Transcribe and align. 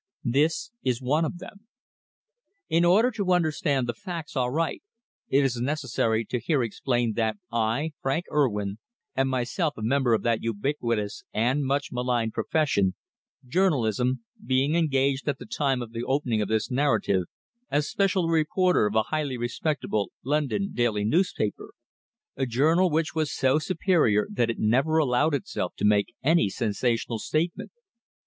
This 0.25 0.71
is 0.81 0.99
one 0.99 1.25
of 1.25 1.37
them. 1.37 1.67
In 2.69 2.83
order 2.83 3.11
to 3.11 3.33
understand 3.33 3.85
the 3.85 3.93
facts 3.93 4.35
aright, 4.35 4.81
it 5.29 5.43
is 5.43 5.57
necessary 5.61 6.25
to 6.25 6.39
here 6.39 6.63
explain 6.63 7.13
that 7.13 7.37
I, 7.51 7.91
Frank 8.01 8.25
Urwin, 8.31 8.79
am 9.15 9.27
myself 9.27 9.77
a 9.77 9.83
member 9.83 10.15
of 10.15 10.23
that 10.23 10.41
ubiquitous 10.41 11.23
and 11.35 11.63
much 11.63 11.91
maligned 11.91 12.33
profession, 12.33 12.95
journalism, 13.45 14.23
being 14.43 14.73
engaged 14.73 15.29
at 15.29 15.37
the 15.37 15.45
time 15.45 15.83
of 15.83 15.91
the 15.91 16.03
opening 16.03 16.41
of 16.41 16.47
this 16.47 16.71
narrative 16.71 17.25
as 17.69 17.87
special 17.87 18.27
reporter 18.27 18.87
of 18.87 18.95
a 18.95 19.03
highly 19.03 19.37
respectable 19.37 20.11
London 20.25 20.71
daily 20.73 21.05
newspaper 21.05 21.75
a 22.35 22.47
journal 22.47 22.89
which 22.89 23.13
was 23.13 23.31
so 23.31 23.59
superior 23.59 24.27
that 24.31 24.49
it 24.49 24.57
never 24.57 24.97
allowed 24.97 25.35
itself 25.35 25.75
to 25.77 25.85
make 25.85 26.15
any 26.23 26.49
sensational 26.49 27.19
statement. 27.19 27.69